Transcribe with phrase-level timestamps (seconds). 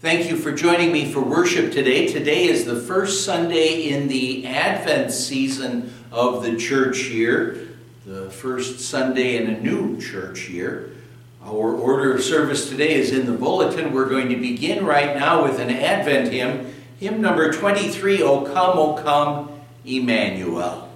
[0.00, 2.06] Thank you for joining me for worship today.
[2.06, 7.68] Today is the first Sunday in the Advent season of the church year,
[8.06, 10.92] the first Sunday in a new church year.
[11.44, 13.92] Our order of service today is in the bulletin.
[13.92, 18.78] We're going to begin right now with an Advent hymn, hymn number 23, O Come,
[18.78, 19.50] O Come,
[19.84, 20.89] Emmanuel.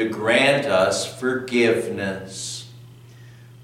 [0.00, 2.70] To grant us forgiveness.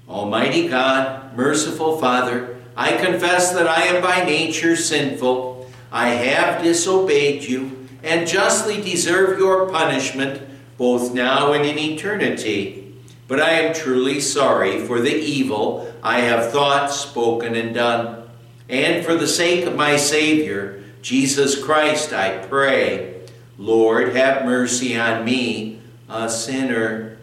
[0.07, 5.67] Almighty God, merciful Father, I confess that I am by nature sinful.
[5.91, 10.43] I have disobeyed you and justly deserve your punishment
[10.77, 12.93] both now and in eternity.
[13.27, 18.29] But I am truly sorry for the evil I have thought, spoken, and done.
[18.69, 23.21] And for the sake of my Savior, Jesus Christ, I pray,
[23.57, 25.77] Lord, have mercy on me,
[26.09, 27.17] a sinner.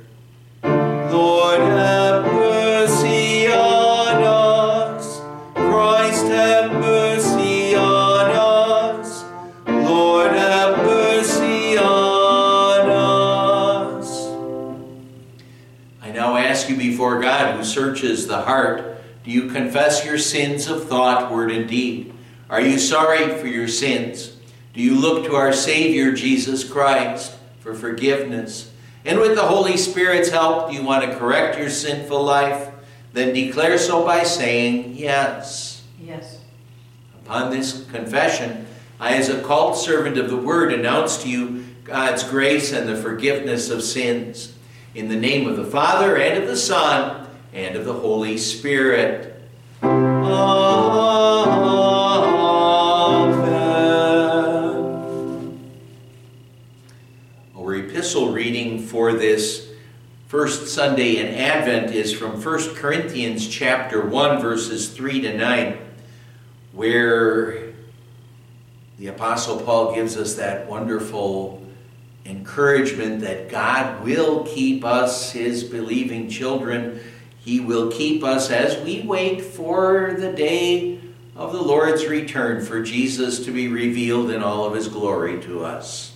[0.62, 5.21] Lord, have mercy on us.
[5.55, 9.25] Christ, have mercy on us.
[9.67, 14.27] Lord, have mercy on us.
[16.03, 20.67] I now ask you before God, who searches the heart, do you confess your sins
[20.69, 22.12] of thought, word, and deed?
[22.50, 24.37] Are you sorry for your sins?
[24.75, 28.73] Do you look to our Savior, Jesus Christ, for forgiveness?
[29.05, 32.71] And with the Holy Spirit's help, do you want to correct your sinful life?
[33.12, 35.85] Then declare so by saying, Yes.
[36.01, 36.41] Yes.
[37.25, 38.67] Upon this confession,
[38.99, 42.97] I, as a called servant of the Word, announce to you God's grace and the
[42.97, 44.55] forgiveness of sins.
[44.95, 49.43] In the name of the Father, and of the Son, and of the Holy Spirit.
[49.83, 50.15] Amen.
[58.94, 59.73] For this
[60.29, 65.79] first Sunday in Advent is from 1 Corinthians chapter 1 verses 3 to 9
[66.70, 67.73] where
[68.96, 71.61] the apostle Paul gives us that wonderful
[72.25, 77.00] encouragement that God will keep us his believing children.
[77.40, 81.00] He will keep us as we wait for the day
[81.35, 85.64] of the Lord's return for Jesus to be revealed in all of his glory to
[85.64, 86.14] us.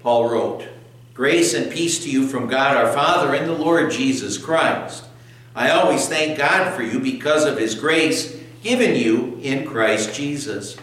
[0.00, 0.66] Paul wrote,
[1.14, 5.04] Grace and peace to you from God our Father and the Lord Jesus Christ.
[5.54, 10.74] I always thank God for you because of his grace given you in Christ Jesus.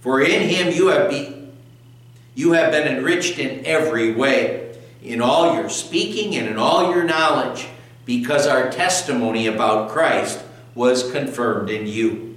[0.00, 1.48] For in him you have, be,
[2.36, 7.02] you have been enriched in every way, in all your speaking and in all your
[7.02, 7.66] knowledge,
[8.04, 10.44] because our testimony about Christ
[10.76, 12.36] was confirmed in you.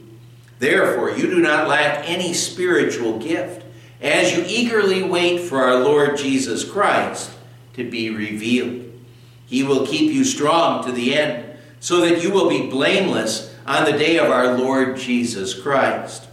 [0.57, 3.63] Therefore, you do not lack any spiritual gift
[4.01, 7.34] as you eagerly wait for our Lord Jesus Christ
[7.75, 8.91] to be revealed.
[9.45, 13.85] He will keep you strong to the end, so that you will be blameless on
[13.85, 16.27] the day of our Lord Jesus Christ.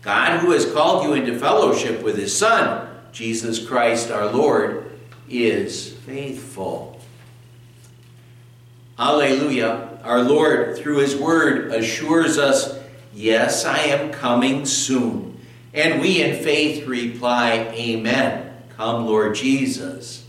[0.00, 4.90] God, who has called you into fellowship with his Son, Jesus Christ our Lord,
[5.28, 7.00] is faithful.
[8.98, 9.90] Alleluia.
[10.04, 12.78] Our Lord, through his word, assures us,
[13.14, 15.38] Yes, I am coming soon.
[15.74, 18.51] And we in faith reply, Amen.
[18.82, 20.26] Come, Lord Jesus.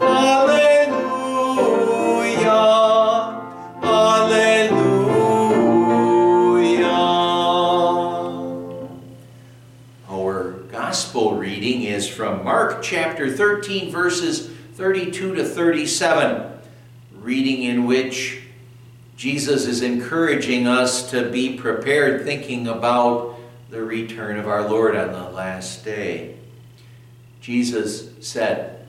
[0.00, 0.78] Alleluia.
[3.82, 4.78] Alleluia.
[10.08, 16.60] Our gospel reading is from Mark chapter 13, verses 32 to 37,
[17.20, 18.44] reading in which
[19.18, 23.34] Jesus is encouraging us to be prepared, thinking about
[23.68, 26.36] the return of our Lord on the last day.
[27.40, 28.86] Jesus said,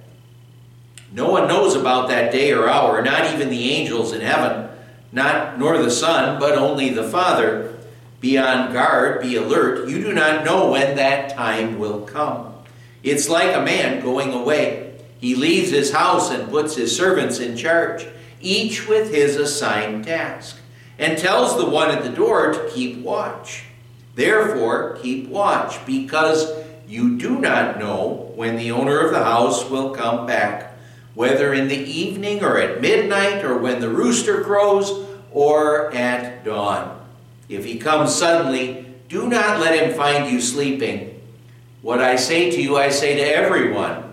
[1.12, 4.70] No one knows about that day or hour, not even the angels in heaven,
[5.12, 7.80] not nor the Son, but only the Father.
[8.20, 9.90] Be on guard, be alert.
[9.90, 12.54] You do not know when that time will come.
[13.02, 14.94] It's like a man going away.
[15.20, 18.06] He leaves his house and puts his servants in charge
[18.42, 20.58] each with his assigned task,
[20.98, 23.64] and tells the one at the door to keep watch.
[24.16, 26.52] Therefore, keep watch, because
[26.88, 30.78] you do not know when the owner of the house will come back,
[31.14, 37.00] whether in the evening or at midnight, or when the rooster crows, or at dawn.
[37.48, 41.22] If he comes suddenly, do not let him find you sleeping.
[41.82, 44.09] What I say to you, I say to everyone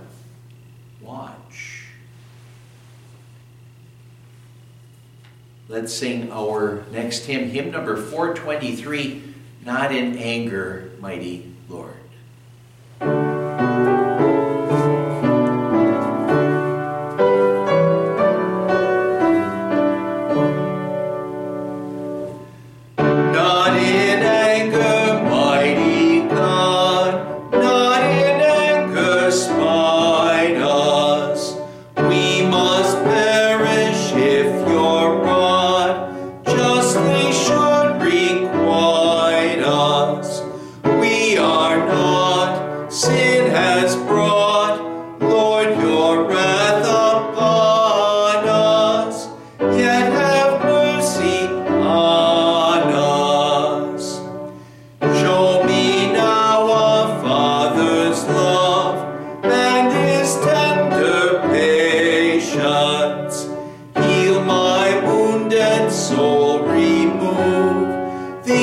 [5.69, 9.35] Let's sing our next hymn, hymn number 423,
[9.65, 11.96] Not in Anger, Mighty Lord.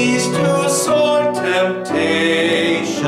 [0.03, 3.03] ease to sore temptation.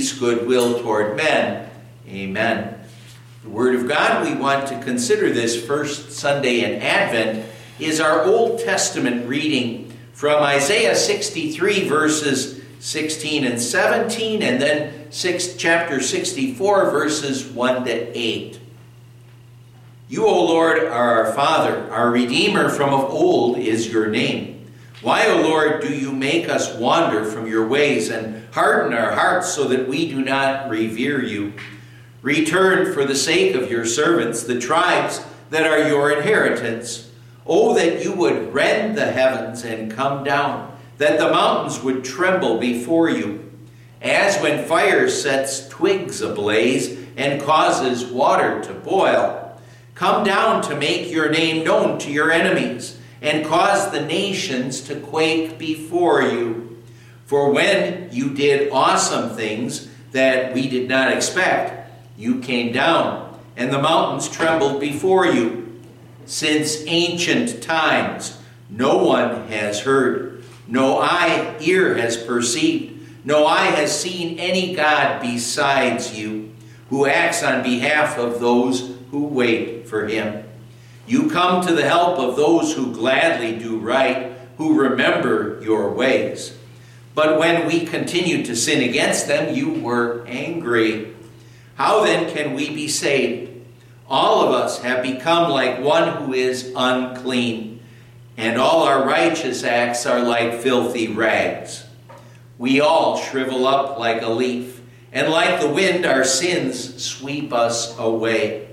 [0.00, 1.68] Peace, goodwill toward men.
[2.08, 2.74] Amen.
[3.42, 7.46] The Word of God we want to consider this first Sunday in Advent
[7.78, 15.54] is our Old Testament reading from Isaiah 63, verses 16 and 17, and then six,
[15.56, 18.58] chapter 64, verses 1 to 8.
[20.08, 24.59] You, O Lord, are our Father, our Redeemer from of old is your name.
[25.02, 29.52] Why, O Lord, do you make us wander from your ways and harden our hearts
[29.52, 31.54] so that we do not revere you?
[32.22, 37.10] Return for the sake of your servants, the tribes that are your inheritance.
[37.46, 42.58] Oh, that you would rend the heavens and come down, that the mountains would tremble
[42.58, 43.50] before you.
[44.02, 49.40] As when fire sets twigs ablaze and causes water to boil
[50.00, 54.96] Come down to make your name known to your enemies, and cause the nations to
[54.96, 56.78] quake before you.
[57.26, 63.72] For when you did awesome things that we did not expect, you came down, and
[63.72, 65.80] the mountains trembled before you.
[66.26, 73.98] Since ancient times, no one has heard, no eye, ear has perceived, no eye has
[73.98, 76.52] seen any God besides you,
[76.88, 80.44] who acts on behalf of those who wait for him.
[81.10, 86.56] You come to the help of those who gladly do right, who remember your ways.
[87.16, 91.12] But when we continued to sin against them, you were angry.
[91.74, 93.50] How then can we be saved?
[94.08, 97.82] All of us have become like one who is unclean,
[98.36, 101.86] and all our righteous acts are like filthy rags.
[102.56, 104.80] We all shrivel up like a leaf,
[105.12, 108.69] and like the wind, our sins sweep us away.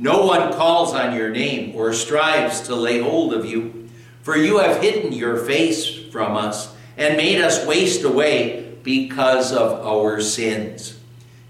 [0.00, 3.90] No one calls on your name or strives to lay hold of you,
[4.22, 9.86] for you have hidden your face from us and made us waste away because of
[9.86, 10.98] our sins.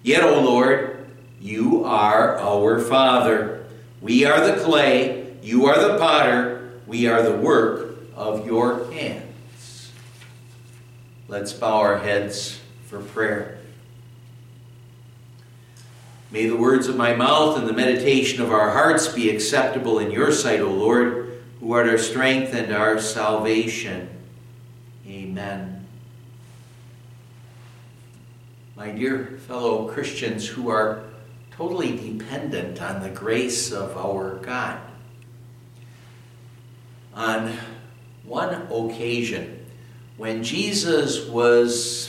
[0.02, 1.06] Yet, O Lord,
[1.40, 3.66] you are our Father.
[4.00, 9.92] We are the clay, you are the potter, we are the work of your hands.
[11.28, 13.59] Let's bow our heads for prayer.
[16.32, 20.12] May the words of my mouth and the meditation of our hearts be acceptable in
[20.12, 24.08] your sight, O Lord, who art our strength and our salvation.
[25.08, 25.86] Amen.
[28.76, 31.02] My dear fellow Christians who are
[31.50, 34.80] totally dependent on the grace of our God,
[37.12, 37.58] on
[38.24, 39.66] one occasion,
[40.16, 42.06] when Jesus was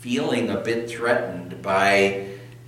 [0.00, 2.23] feeling a bit threatened by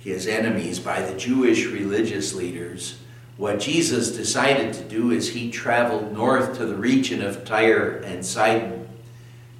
[0.07, 2.97] his enemies, by the Jewish religious leaders,
[3.35, 8.25] what Jesus decided to do is he traveled north to the region of Tyre and
[8.25, 8.87] Sidon,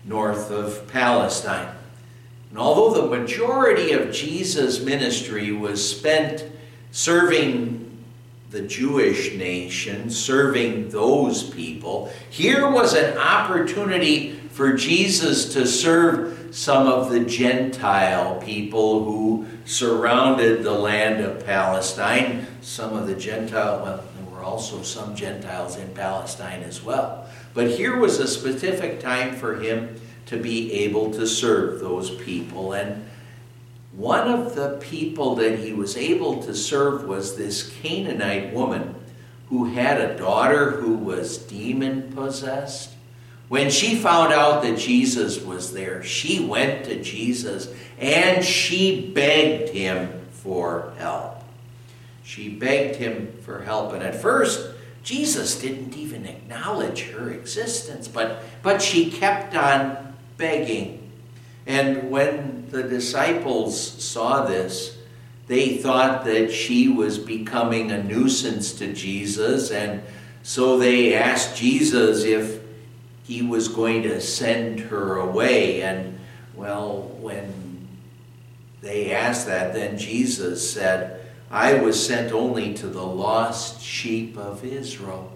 [0.06, 1.76] north of Palestine.
[2.50, 6.46] And although the majority of Jesus' ministry was spent
[6.92, 7.84] serving
[8.50, 16.88] the Jewish nation, serving those people, here was an opportunity for Jesus to serve some
[16.88, 22.48] of the Gentile people who surrounded the land of Palestine.
[22.62, 27.30] Some of the Gentile, well, there were also some Gentiles in Palestine as well.
[27.54, 32.74] But here was a specific time for him to be able to serve those people.
[32.74, 33.08] And
[33.92, 38.96] one of the people that he was able to serve was this Canaanite woman
[39.50, 42.96] who had a daughter who was demon possessed.
[43.50, 49.70] When she found out that Jesus was there, she went to Jesus and she begged
[49.70, 51.44] him for help.
[52.24, 53.94] She begged him for help.
[53.94, 54.70] And at first,
[55.02, 61.10] Jesus didn't even acknowledge her existence, but, but she kept on begging.
[61.66, 64.98] And when the disciples saw this,
[65.48, 70.04] they thought that she was becoming a nuisance to Jesus, and
[70.44, 72.62] so they asked Jesus if
[73.28, 75.82] he was going to send her away.
[75.82, 76.18] And,
[76.56, 77.88] well, when
[78.82, 84.64] they asked that, then Jesus said, I was sent only to the lost sheep of
[84.64, 85.32] Israel.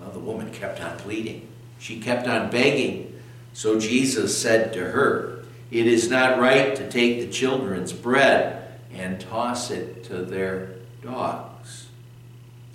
[0.00, 1.48] Well, the woman kept on pleading.
[1.78, 3.20] She kept on begging.
[3.52, 9.20] So Jesus said to her, It is not right to take the children's bread and
[9.20, 11.53] toss it to their dogs.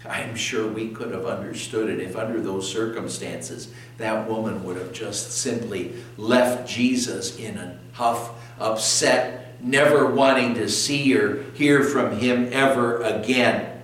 [0.09, 4.91] I'm sure we could have understood it if, under those circumstances, that woman would have
[4.91, 12.17] just simply left Jesus in a huff, upset, never wanting to see or hear from
[12.17, 13.81] him ever again.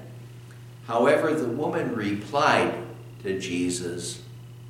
[0.87, 2.75] However, the woman replied
[3.21, 4.23] to Jesus,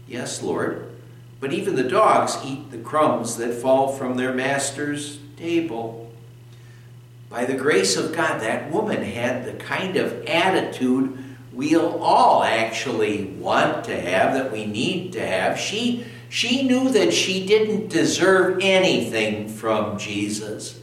[0.08, 0.92] Yes, Lord,
[1.40, 6.12] but even the dogs eat the crumbs that fall from their master's table.
[7.30, 11.18] By the grace of God, that woman had the kind of attitude
[11.56, 15.58] we'll all actually want to have, that we need to have.
[15.58, 20.80] She, she knew that she didn't deserve anything from Jesus,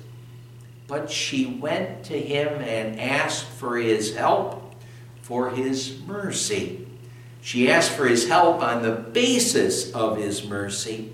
[0.89, 4.75] but she went to him and asked for his help,
[5.21, 6.87] for his mercy.
[7.43, 11.13] She asked for his help on the basis of his mercy,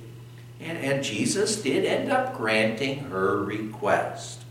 [0.60, 4.44] and, and Jesus did end up granting her request.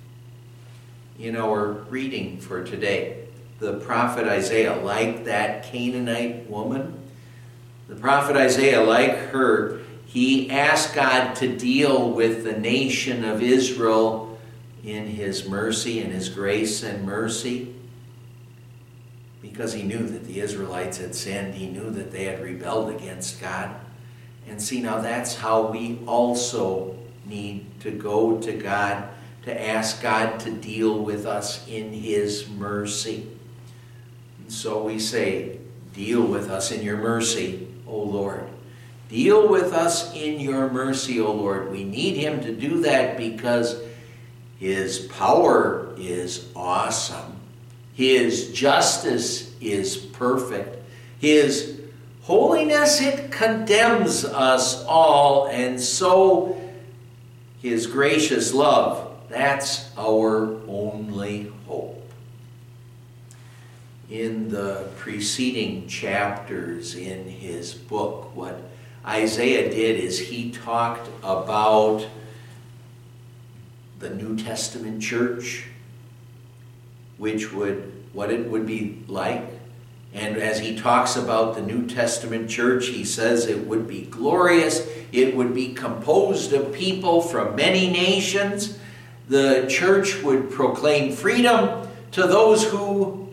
[1.20, 3.27] In our reading for today,
[3.60, 7.00] the prophet Isaiah, like that Canaanite woman,
[7.88, 14.38] the prophet Isaiah, like her, he asked God to deal with the nation of Israel
[14.84, 17.74] in his mercy and his grace and mercy
[19.42, 21.56] because he knew that the Israelites had sinned.
[21.56, 23.76] He knew that they had rebelled against God.
[24.48, 26.96] And see, now that's how we also
[27.26, 29.10] need to go to God
[29.44, 33.28] to ask God to deal with us in his mercy.
[34.48, 35.60] So we say,
[35.94, 38.48] Deal with us in your mercy, O Lord.
[39.10, 41.72] Deal with us in your mercy, O Lord.
[41.72, 43.82] We need him to do that because
[44.60, 47.40] his power is awesome.
[47.94, 50.84] His justice is perfect.
[51.20, 51.82] His
[52.22, 55.48] holiness, it condemns us all.
[55.48, 56.62] And so
[57.62, 61.52] his gracious love, that's our only
[64.10, 68.36] in the preceding chapters in his book.
[68.36, 68.62] What
[69.06, 72.06] Isaiah did is he talked about
[74.00, 75.66] the New Testament church,
[77.18, 79.44] which would, what it would be like.
[80.14, 84.88] And as he talks about the New Testament church, he says it would be glorious.
[85.12, 88.80] It would be composed of people from many nations.
[89.28, 93.27] The church would proclaim freedom to those who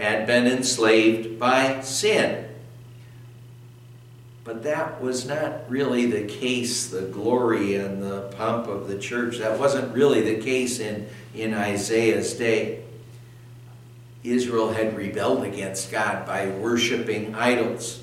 [0.00, 2.46] had been enslaved by sin.
[4.44, 9.38] But that was not really the case, the glory and the pomp of the church.
[9.38, 12.82] That wasn't really the case in, in Isaiah's day.
[14.24, 18.02] Israel had rebelled against God by worshiping idols.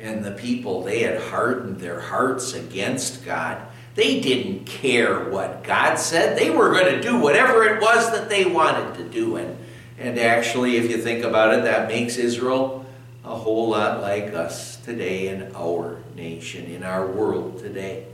[0.00, 3.60] And the people, they had hardened their hearts against God.
[3.94, 6.38] They didn't care what God said.
[6.38, 9.36] They were going to do whatever it was that they wanted to do.
[9.36, 9.58] And
[9.98, 12.86] and actually, if you think about it, that makes Israel
[13.24, 18.06] a whole lot like us today in our nation, in our world today.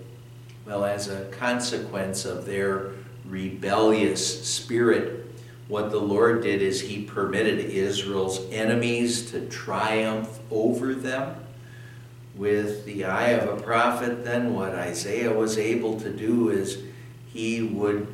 [0.66, 2.92] Well, as a consequence of their
[3.26, 5.26] rebellious spirit,
[5.68, 11.36] what the Lord did is He permitted Israel's enemies to triumph over them.
[12.34, 16.78] With the eye of a prophet, then what Isaiah was able to do is
[17.34, 18.06] he would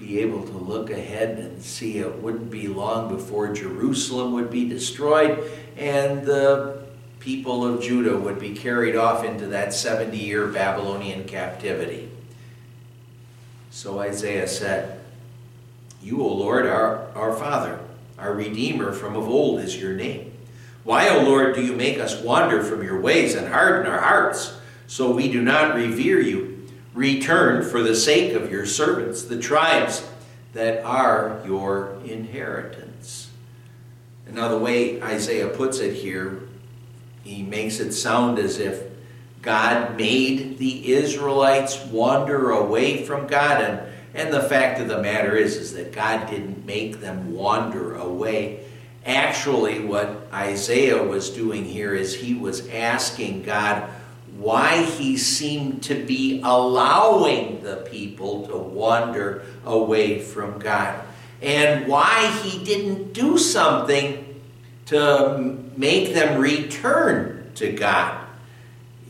[0.00, 4.66] be able to look ahead and see it wouldn't be long before Jerusalem would be
[4.66, 5.38] destroyed
[5.76, 6.80] and the
[7.20, 12.10] people of Judah would be carried off into that 70 year Babylonian captivity.
[13.70, 15.00] So Isaiah said,
[16.02, 17.78] You, O Lord, are our Father,
[18.18, 20.32] our Redeemer from of old is your name.
[20.82, 24.56] Why, O Lord, do you make us wander from your ways and harden our hearts
[24.86, 26.49] so we do not revere you?
[26.94, 30.08] Return for the sake of your servants, the tribes
[30.52, 33.30] that are your inheritance.
[34.32, 36.42] Now, the way Isaiah puts it here,
[37.24, 38.84] he makes it sound as if
[39.42, 43.60] God made the Israelites wander away from God.
[43.60, 43.80] And,
[44.14, 48.64] and the fact of the matter is, is that God didn't make them wander away.
[49.04, 53.88] Actually, what Isaiah was doing here is he was asking God,
[54.40, 60.98] why he seemed to be allowing the people to wander away from God
[61.42, 64.40] and why he didn't do something
[64.86, 68.26] to make them return to God.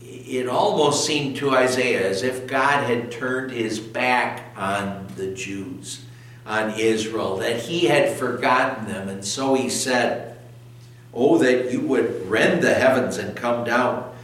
[0.01, 6.05] It almost seemed to Isaiah as if God had turned his back on the Jews,
[6.45, 9.07] on Israel, that he had forgotten them.
[9.07, 10.37] And so he said,
[11.13, 14.10] Oh, that you would rend the heavens and come down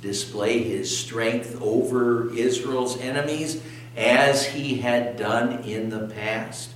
[0.00, 3.62] display his strength over Israel's enemies
[3.96, 6.70] as he had done in the past.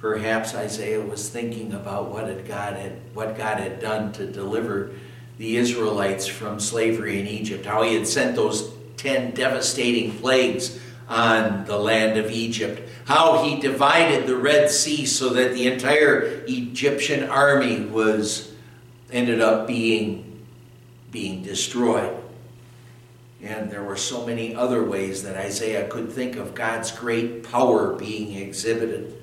[0.00, 4.92] Perhaps Isaiah was thinking about what, God, had, what God had done to deliver
[5.38, 11.64] the Israelites from slavery in Egypt, how he had sent those ten devastating plagues on
[11.64, 17.28] the land of Egypt, how he divided the Red Sea so that the entire Egyptian
[17.28, 18.52] army was
[19.10, 20.24] ended up being
[21.10, 22.14] being destroyed.
[23.42, 27.92] And there were so many other ways that Isaiah could think of God's great power
[27.94, 29.14] being exhibited.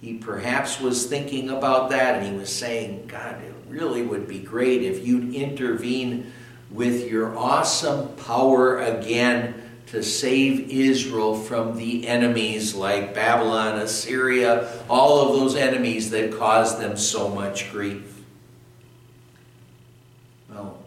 [0.00, 4.38] He perhaps was thinking about that and he was saying, God, it really would be
[4.38, 6.32] great if you'd intervene
[6.70, 9.54] with your awesome power again
[9.86, 16.78] to save Israel from the enemies like Babylon, Assyria, all of those enemies that caused
[16.78, 18.22] them so much grief.
[20.50, 20.78] Well,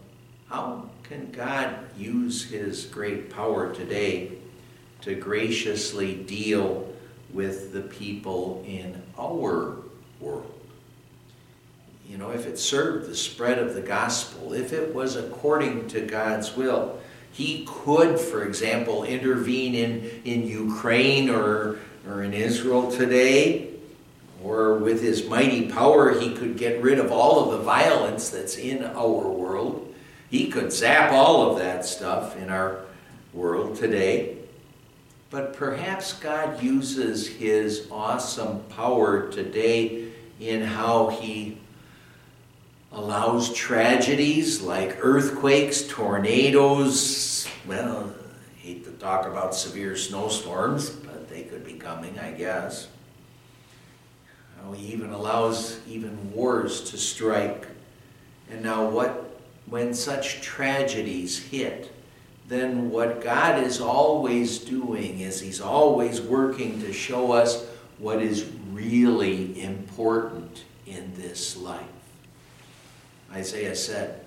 [0.48, 4.32] how can God use his great power today
[5.02, 6.90] to graciously deal
[7.34, 9.76] with the people in our
[10.20, 10.58] world?
[12.08, 16.00] You know, if it served the spread of the gospel, if it was according to
[16.00, 16.98] God's will,
[17.30, 23.68] he could, for example, intervene in, in Ukraine or, or in Israel today,
[24.42, 28.56] or with his mighty power, he could get rid of all of the violence that's
[28.56, 29.91] in our world.
[30.32, 32.86] He could zap all of that stuff in our
[33.34, 34.38] world today.
[35.28, 40.08] But perhaps God uses his awesome power today
[40.40, 41.58] in how he
[42.92, 47.46] allows tragedies like earthquakes, tornadoes.
[47.66, 48.14] Well,
[48.56, 52.88] I hate to talk about severe snowstorms, but they could be coming, I guess.
[54.62, 57.66] How he even allows even wars to strike.
[58.50, 59.21] And now, what
[59.72, 61.90] when such tragedies hit?
[62.46, 67.64] Then what God is always doing is He's always working to show us
[67.96, 71.86] what is really important in this life.
[73.32, 74.20] Isaiah said,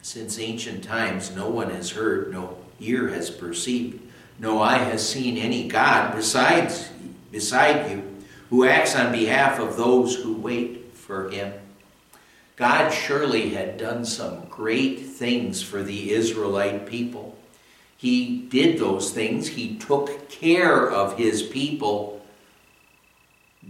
[0.00, 4.00] Since ancient times no one has heard, no ear has perceived,
[4.38, 6.88] no eye has seen any God besides
[7.30, 8.02] beside you
[8.48, 11.59] who acts on behalf of those who wait for him.
[12.60, 17.38] God surely had done some great things for the Israelite people.
[17.96, 19.48] He did those things.
[19.48, 22.20] He took care of his people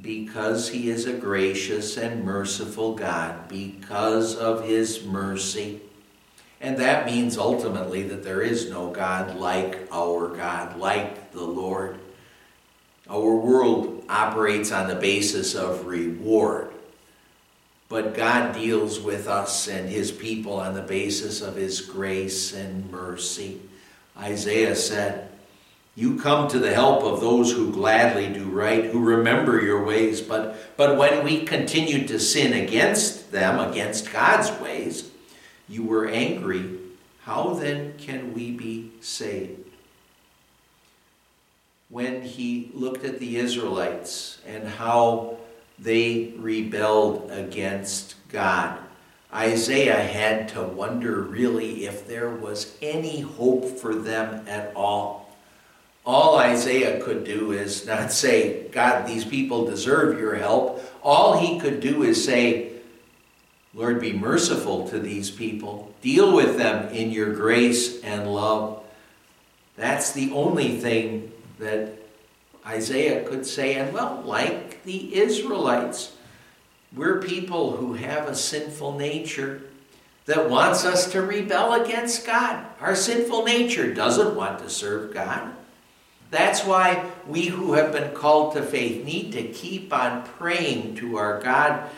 [0.03, 5.83] because he is a gracious and merciful God, because of his mercy.
[6.61, 12.01] And that means ultimately that there is no God like our God, like the Lord.
[13.09, 16.73] Our world operates on the basis of reward.
[17.91, 22.89] But God deals with us and his people on the basis of his grace and
[22.91, 23.61] mercy.
[24.17, 25.29] Isaiah said,
[25.97, 30.21] you come to the help of those who gladly do right, who remember your ways.
[30.21, 35.11] But, but when we continued to sin against them, against God's ways,
[35.69, 36.79] you were angry.
[37.23, 39.69] How then can we be saved?
[41.89, 45.39] When he looked at the Israelites and how
[45.81, 48.79] they rebelled against God,
[49.33, 55.21] Isaiah had to wonder really if there was any hope for them at all
[56.05, 60.83] all Isaiah could do is not say, God, these people deserve your help.
[61.03, 62.73] All he could do is say,
[63.75, 65.95] Lord, be merciful to these people.
[66.01, 68.83] Deal with them in your grace and love.
[69.77, 71.93] That's the only thing that
[72.67, 73.75] Isaiah could say.
[73.75, 76.17] And well, like the Israelites,
[76.95, 79.63] we're people who have a sinful nature
[80.27, 82.65] that wants us to rebel against God.
[82.81, 85.53] Our sinful nature doesn't want to serve God.
[86.31, 91.17] That's why we who have been called to faith need to keep on praying to
[91.17, 91.91] our God,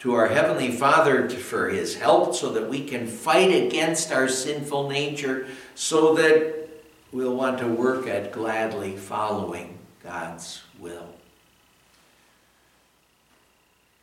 [0.00, 4.88] to our Heavenly Father for His help so that we can fight against our sinful
[4.88, 6.68] nature so that
[7.10, 11.08] we'll want to work at gladly following God's will.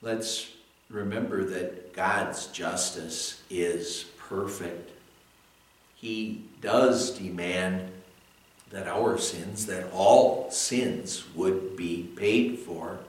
[0.01, 0.49] Let's
[0.89, 4.91] remember that God's justice is perfect.
[5.95, 7.91] He does demand
[8.69, 12.99] that our sins, that all sins would be paid for.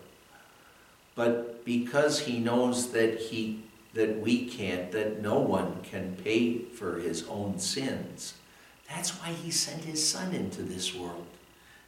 [1.14, 6.98] But because he knows that he that we can't, that no one can pay for
[7.00, 8.35] his own sins,
[8.88, 11.26] that's why he sent his son into this world.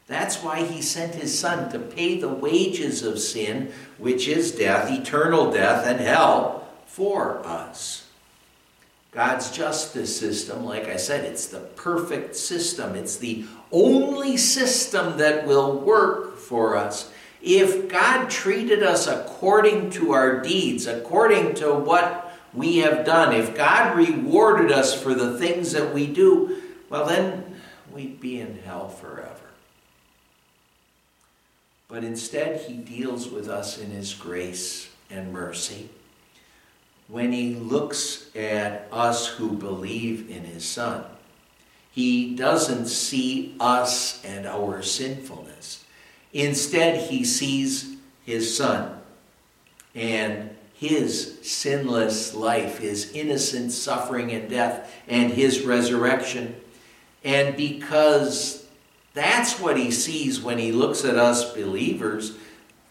[0.06, 4.90] That's why he sent his son to pay the wages of sin, which is death,
[4.90, 8.08] eternal death, and hell, for us.
[9.12, 12.94] God's justice system, like I said, it's the perfect system.
[12.94, 17.12] It's the only system that will work for us.
[17.42, 23.54] If God treated us according to our deeds, according to what we have done, if
[23.54, 27.56] God rewarded us for the things that we do, well, then
[27.92, 29.41] we'd be in hell forever.
[31.92, 35.90] But instead, He deals with us in His grace and mercy
[37.12, 41.05] when he looks at us who believe in his Son.
[41.90, 45.85] He doesn't see us and our sinfulness.
[46.33, 48.98] Instead, he sees his Son
[49.94, 56.57] and his sinless life, his innocent suffering and death, and his resurrection.
[57.22, 58.62] And because
[59.14, 62.37] that's what he sees when he looks at us believers,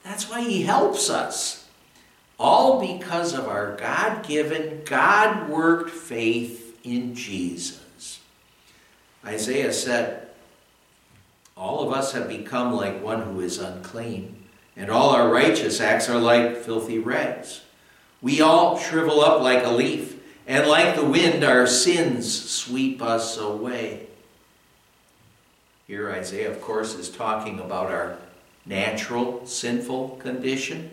[0.04, 1.68] that's why he helps us.
[2.40, 8.20] All because of our God given, God worked faith in Jesus.
[9.26, 10.28] Isaiah said,
[11.56, 14.44] All of us have become like one who is unclean,
[14.76, 17.62] and all our righteous acts are like filthy rags.
[18.22, 23.38] We all shrivel up like a leaf, and like the wind, our sins sweep us
[23.38, 24.08] away.
[25.88, 28.18] Here, Isaiah, of course, is talking about our
[28.66, 30.92] natural sinful condition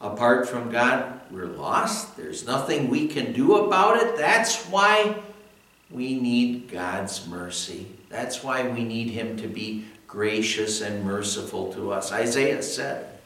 [0.00, 2.16] apart from God, we're lost.
[2.16, 4.16] There's nothing we can do about it.
[4.16, 5.16] That's why
[5.90, 7.86] we need God's mercy.
[8.08, 12.12] That's why we need Him to be gracious and merciful to us.
[12.12, 13.18] Isaiah said,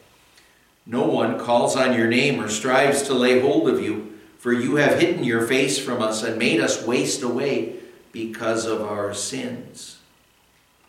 [0.85, 4.75] No one calls on your name or strives to lay hold of you, for you
[4.75, 7.75] have hidden your face from us and made us waste away
[8.11, 9.94] because of our sins.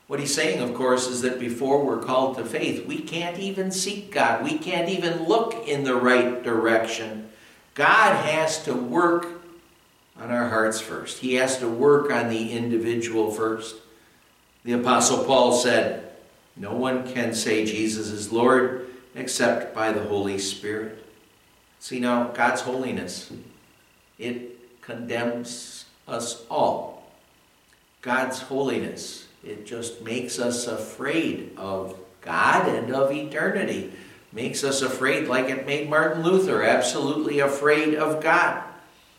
[0.07, 3.73] What he's saying, of course, is that before we're called to faith, we can't even
[3.73, 4.45] seek God.
[4.45, 7.29] We can't even look in the right direction.
[7.75, 9.27] God has to work
[10.19, 13.77] on our hearts first, He has to work on the individual first.
[14.64, 16.11] The Apostle Paul said,
[16.57, 21.05] No one can say Jesus is Lord except by the Holy Spirit.
[21.81, 23.31] See now, God's holiness,
[24.19, 27.11] it condemns us all.
[28.03, 33.93] God's holiness it just makes us afraid of God and of eternity.
[34.33, 38.63] Makes us afraid, like it made Martin Luther, absolutely afraid of God.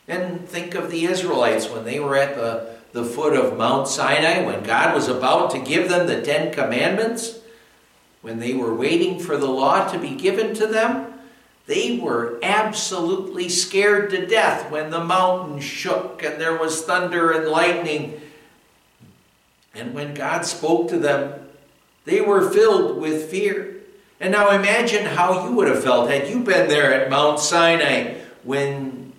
[0.08, 4.46] And think of the Israelites when they were at the, the foot of Mount Sinai,
[4.46, 7.40] when God was about to give them the Ten Commandments,
[8.22, 11.13] when they were waiting for the law to be given to them.
[11.66, 17.48] They were absolutely scared to death when the mountain shook and there was thunder and
[17.48, 18.22] lightning
[19.73, 21.47] and when God spoke to them,
[22.06, 23.75] they were filled with fear.
[24.19, 28.15] And now imagine how you would have felt had you been there at Mount Sinai
[28.43, 29.13] when,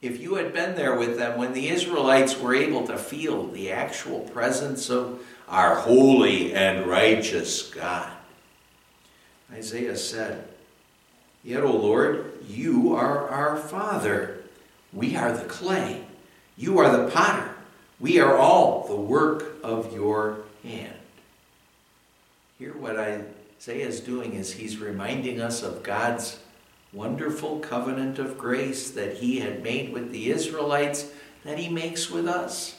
[0.00, 3.72] if you had been there with them, when the Israelites were able to feel the
[3.72, 8.10] actual presence of our holy and righteous God.
[9.52, 10.46] Isaiah said,
[11.42, 14.42] Yet, O Lord, you are our Father.
[14.92, 16.04] We are the clay.
[16.56, 17.54] You are the potter.
[18.00, 20.94] We are all the work of your hand.
[22.58, 26.38] Here, what Isaiah is doing is he's reminding us of God's
[26.92, 31.10] wonderful covenant of grace that he had made with the Israelites
[31.44, 32.78] that he makes with us.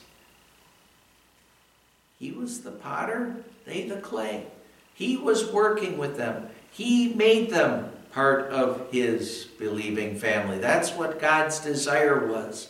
[2.18, 4.46] He was the potter, they the clay.
[4.94, 6.50] He was working with them.
[6.72, 10.60] He made them part of his believing family.
[10.60, 12.70] That's what God's desire was.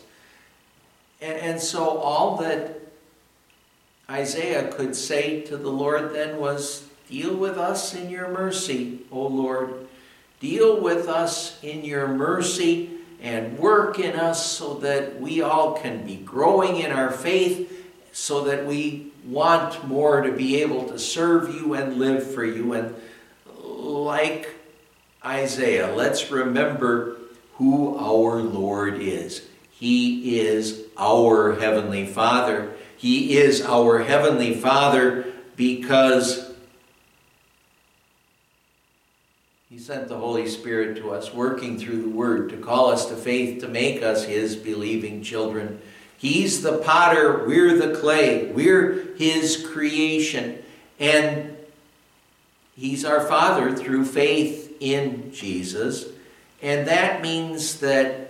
[1.20, 2.80] And, and so all that
[4.10, 9.26] Isaiah could say to the Lord then was, Deal with us in your mercy, O
[9.26, 9.88] Lord.
[10.38, 16.06] Deal with us in your mercy and work in us so that we all can
[16.06, 21.54] be growing in our faith, so that we want more to be able to serve
[21.54, 22.72] you and live for you.
[22.72, 22.94] And
[23.62, 24.54] like
[25.24, 27.16] Isaiah, let's remember
[27.54, 29.46] who our Lord is.
[29.80, 32.74] He is our Heavenly Father.
[32.98, 36.52] He is our Heavenly Father because
[39.70, 43.16] He sent the Holy Spirit to us, working through the Word to call us to
[43.16, 45.80] faith, to make us His believing children.
[46.18, 50.62] He's the potter, we're the clay, we're His creation.
[50.98, 51.56] And
[52.76, 56.04] He's our Father through faith in Jesus.
[56.60, 58.29] And that means that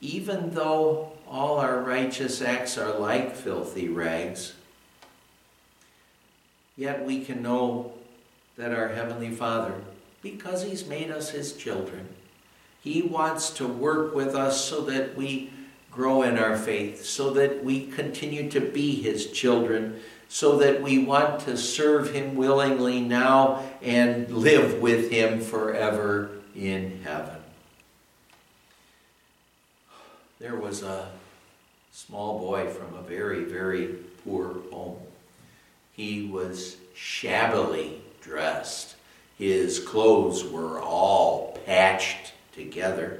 [0.00, 4.54] even though all our righteous acts are like filthy rags,
[6.76, 7.92] yet we can know
[8.56, 9.74] that our Heavenly Father,
[10.22, 12.08] because He's made us His children,
[12.80, 15.50] He wants to work with us so that we
[15.90, 20.98] grow in our faith, so that we continue to be His children, so that we
[20.98, 27.37] want to serve Him willingly now and live with Him forever in heaven.
[30.40, 31.10] There was a
[31.92, 34.98] small boy from a very, very poor home.
[35.92, 38.94] He was shabbily dressed.
[39.36, 43.18] His clothes were all patched together.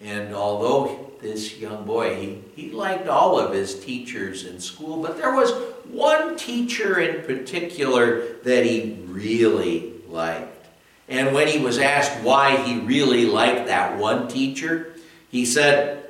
[0.00, 5.16] And although this young boy, he, he liked all of his teachers in school, but
[5.16, 5.50] there was
[5.88, 10.66] one teacher in particular that he really liked.
[11.08, 14.94] And when he was asked why he really liked that one teacher,
[15.30, 16.01] he said,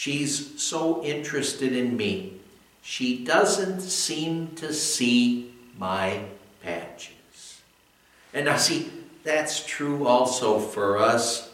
[0.00, 2.32] She's so interested in me.
[2.80, 6.22] She doesn't seem to see my
[6.62, 7.60] patches.
[8.32, 8.90] And now, see,
[9.24, 11.50] that's true also for us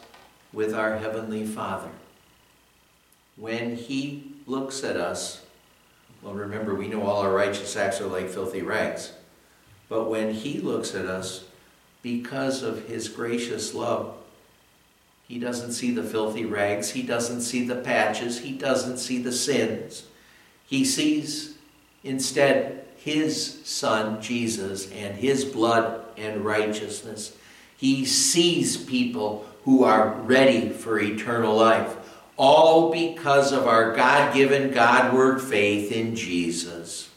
[0.52, 1.88] with our Heavenly Father.
[3.34, 5.44] When He looks at us,
[6.22, 9.12] well, remember, we know all our righteous acts are like filthy rags.
[9.88, 11.46] But when He looks at us,
[12.00, 14.15] because of His gracious love,
[15.28, 19.32] He doesn't see the filthy rags, He doesn't see the patches, He doesn't see the
[19.32, 20.04] sins.
[20.66, 21.56] He sees
[22.04, 27.36] instead His Son, Jesus, and His blood and righteousness.
[27.76, 31.96] He sees people who are ready for eternal life,
[32.36, 37.10] all because of our God given, God word faith in Jesus.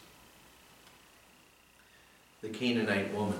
[2.41, 3.39] The Canaanite woman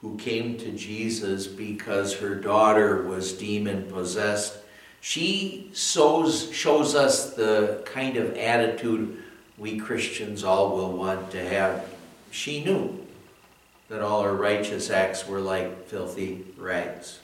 [0.00, 4.58] who came to Jesus because her daughter was demon possessed,
[5.00, 9.22] she shows, shows us the kind of attitude
[9.58, 11.88] we Christians all will want to have.
[12.30, 13.06] She knew
[13.88, 17.20] that all her righteous acts were like filthy rags.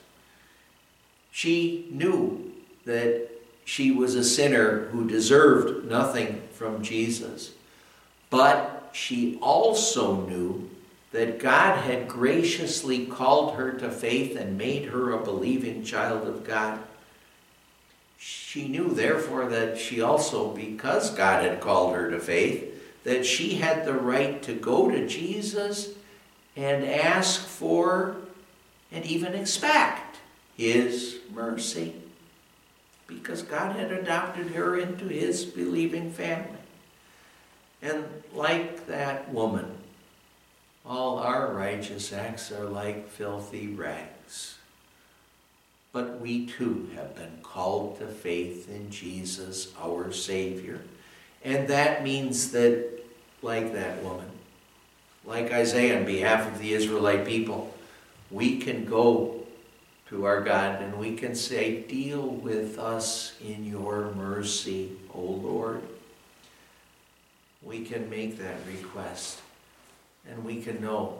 [1.31, 2.51] She knew
[2.85, 3.29] that
[3.63, 7.51] she was a sinner who deserved nothing from Jesus.
[8.29, 10.69] But she also knew
[11.11, 16.43] that God had graciously called her to faith and made her a believing child of
[16.43, 16.79] God.
[18.17, 23.55] She knew, therefore, that she also, because God had called her to faith, that she
[23.55, 25.91] had the right to go to Jesus
[26.57, 28.17] and ask for
[28.91, 30.17] and even expect
[30.57, 31.93] His mercy
[33.05, 36.57] because God had adopted her into His believing family.
[37.81, 39.76] And like that woman,
[40.87, 44.57] all our righteous acts are like filthy rags.
[45.91, 50.81] But we too have been called to faith in Jesus, our Savior.
[51.43, 53.03] And that means that,
[53.41, 54.29] like that woman,
[55.25, 57.73] like Isaiah on behalf of the Israelite people,
[58.31, 59.45] we can go
[60.09, 65.81] to our God and we can say, Deal with us in your mercy, O Lord.
[67.61, 69.41] We can make that request
[70.29, 71.19] and we can know,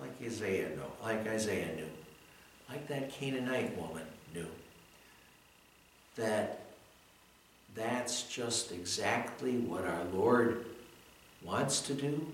[0.00, 1.88] like Isaiah knew, like Isaiah knew,
[2.68, 4.04] like that Canaanite woman
[4.34, 4.46] knew,
[6.16, 6.60] that
[7.74, 10.66] that's just exactly what our Lord
[11.42, 12.26] wants to do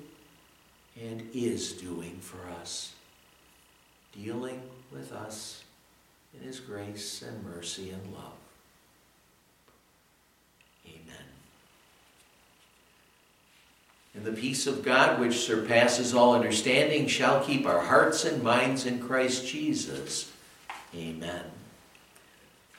[1.00, 2.94] and is doing for us,
[4.12, 5.64] dealing with us
[6.34, 8.32] in His grace and mercy and love.
[10.86, 11.33] Amen.
[14.14, 18.86] And the peace of God, which surpasses all understanding, shall keep our hearts and minds
[18.86, 20.30] in Christ Jesus.
[20.94, 21.42] Amen.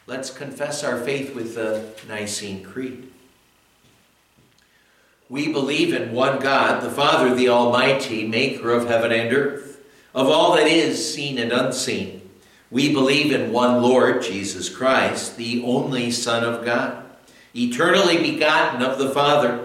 [0.07, 3.11] Let's confess our faith with the Nicene Creed.
[5.27, 10.29] We believe in one God, the Father, the Almighty, maker of heaven and earth, of
[10.29, 12.21] all that is seen and unseen.
[12.69, 17.03] We believe in one Lord, Jesus Christ, the only Son of God,
[17.55, 19.64] eternally begotten of the Father,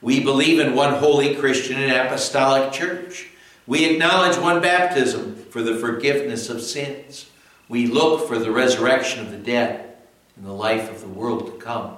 [0.00, 3.28] We believe in one holy Christian and apostolic church.
[3.66, 7.28] We acknowledge one baptism for the forgiveness of sins.
[7.68, 9.96] We look for the resurrection of the dead
[10.36, 11.96] and the life of the world to come.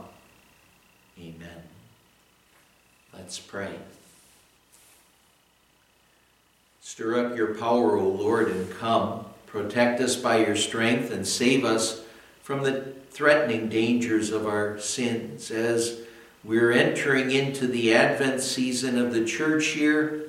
[1.19, 1.63] Amen.
[3.13, 3.75] Let's pray.
[6.81, 9.27] Stir up your power, O Lord, and come.
[9.47, 12.03] Protect us by your strength and save us
[12.43, 15.51] from the threatening dangers of our sins.
[15.51, 16.01] As
[16.43, 20.27] we're entering into the Advent season of the church here,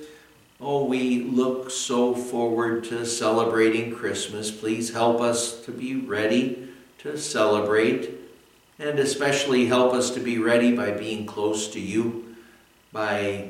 [0.60, 4.52] oh, we look so forward to celebrating Christmas.
[4.52, 6.68] Please help us to be ready
[7.00, 8.12] to celebrate,
[8.78, 12.36] and especially help us to be ready by being close to you,
[12.92, 13.50] by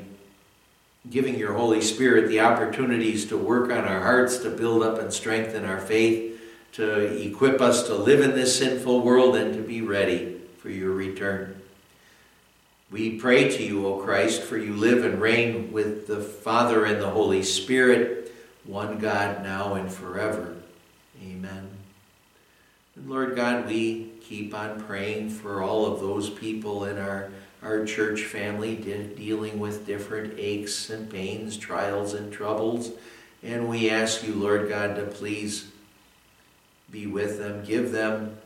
[1.10, 5.12] giving your Holy Spirit the opportunities to work on our hearts, to build up and
[5.12, 6.40] strengthen our faith,
[6.72, 10.92] to equip us to live in this sinful world and to be ready for your
[10.92, 11.61] return.
[12.92, 17.00] We pray to you, O Christ, for you live and reign with the Father and
[17.00, 18.34] the Holy Spirit,
[18.64, 20.56] one God now and forever.
[21.24, 21.70] Amen.
[22.94, 27.30] And Lord God, we keep on praying for all of those people in our
[27.62, 32.90] our church family de- dealing with different aches and pains, trials and troubles.
[33.42, 35.70] And we ask you, Lord God, to please
[36.90, 38.36] be with them, give them,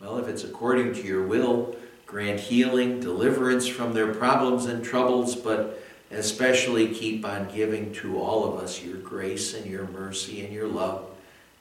[0.00, 1.76] well, if it's according to your will,
[2.10, 5.80] grant healing, deliverance from their problems and troubles, but
[6.10, 10.66] especially keep on giving to all of us your grace and your mercy and your
[10.66, 11.08] love.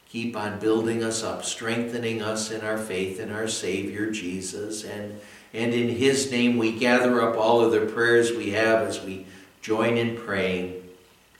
[0.09, 5.19] Keep on building us up, strengthening us in our faith in our Savior Jesus, and
[5.53, 9.27] and in His name we gather up all of the prayers we have as we
[9.61, 10.83] join in praying.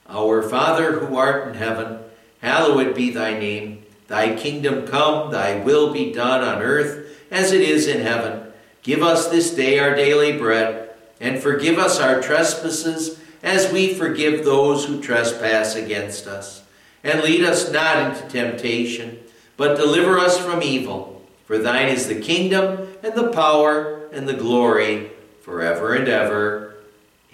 [0.08, 1.98] Our Father who art in heaven,
[2.42, 3.84] hallowed be thy name.
[4.06, 8.39] Thy kingdom come, thy will be done on earth as it is in heaven.
[8.82, 14.44] Give us this day our daily bread, and forgive us our trespasses as we forgive
[14.44, 16.62] those who trespass against us.
[17.04, 19.18] And lead us not into temptation,
[19.56, 21.22] but deliver us from evil.
[21.46, 25.10] For thine is the kingdom, and the power, and the glory
[25.42, 26.76] forever and ever.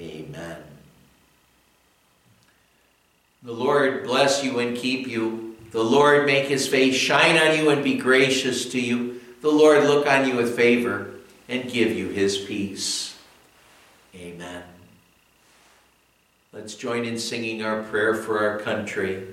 [0.00, 0.58] Amen.
[3.42, 5.56] The Lord bless you and keep you.
[5.70, 9.20] The Lord make his face shine on you and be gracious to you.
[9.42, 11.15] The Lord look on you with favor
[11.48, 13.16] and give you his peace.
[14.14, 14.62] Amen.
[16.52, 19.26] Let's join in singing our prayer for our country.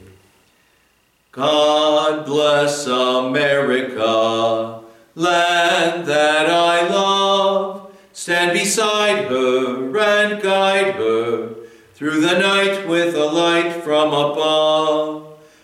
[1.32, 4.82] God bless America
[5.16, 7.96] land that I love.
[8.14, 11.56] Stand beside her and guide her
[11.94, 15.22] through the night with a light from above.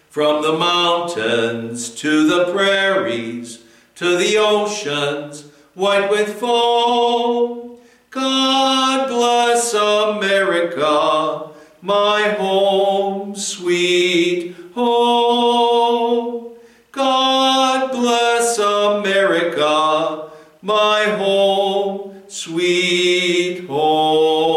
[0.10, 3.64] From the mountains to the prairies,
[3.96, 5.49] to the oceans
[5.80, 7.78] white with foam.
[8.10, 11.52] God bless America,
[11.82, 16.50] my home, sweet home.
[16.92, 20.30] God bless America,
[20.62, 24.50] my home, sweet home.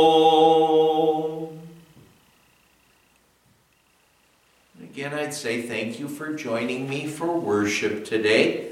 [4.82, 8.71] Again, I'd say thank you for joining me for worship today.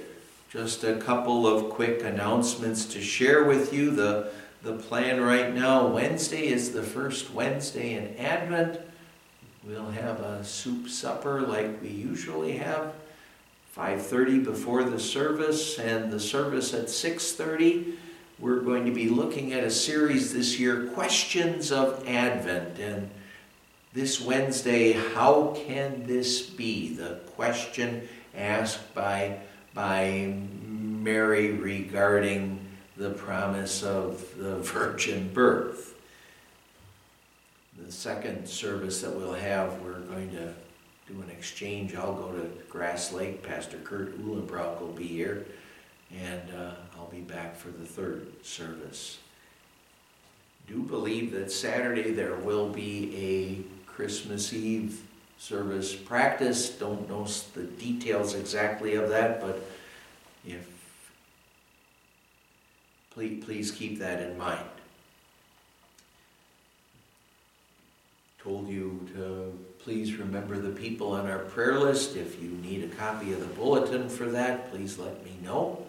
[0.51, 3.93] Just a couple of quick announcements to share with you.
[3.93, 4.33] The,
[4.65, 8.81] the plan right now, Wednesday is the first Wednesday in Advent.
[9.65, 12.95] We'll have a soup supper like we usually have
[13.77, 17.93] 5.30 before the service and the service at 6.30
[18.41, 23.09] we're going to be looking at a series this year questions of advent and
[23.93, 29.39] this wednesday how can this be the question asked by
[29.75, 32.59] by mary regarding
[32.97, 35.95] the promise of the virgin birth
[37.79, 40.53] the second service that we'll have we're going to
[41.11, 41.95] do an exchange.
[41.95, 43.43] I'll go to Grass Lake.
[43.43, 45.47] Pastor Kurt Uhlenbrock will be here,
[46.17, 49.19] and uh, I'll be back for the third service.
[50.69, 55.03] Do believe that Saturday there will be a Christmas Eve
[55.41, 56.71] service practice.
[56.71, 59.69] Don't know the details exactly of that, but
[60.47, 60.69] if
[63.11, 64.65] please, please keep that in mind.
[68.39, 72.15] Told you to Please remember the people on our prayer list.
[72.15, 75.87] If you need a copy of the bulletin for that, please let me know.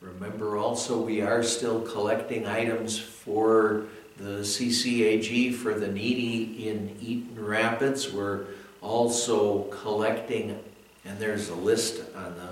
[0.00, 3.86] Remember also, we are still collecting items for
[4.16, 8.12] the CCAG for the needy in Eaton Rapids.
[8.12, 8.46] We're
[8.80, 10.58] also collecting
[11.04, 12.48] And there's a list on the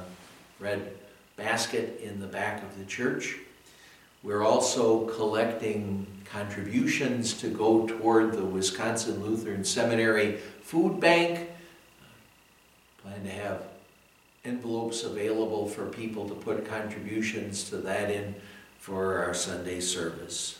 [0.59, 0.93] red
[1.37, 3.39] basket in the back of the church.
[4.23, 11.49] We're also collecting contributions to go toward the Wisconsin Lutheran Seminary Food Bank.
[13.03, 13.63] Plan to have
[14.45, 18.35] envelopes available for people to put contributions to that in
[18.79, 20.60] for our Sunday service.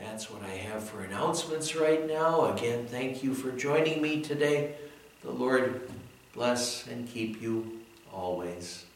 [0.00, 2.54] That's what I have for announcements right now.
[2.54, 4.74] Again, thank you for joining me today.
[5.22, 5.90] The Lord
[6.32, 7.80] bless and keep you
[8.12, 8.86] always.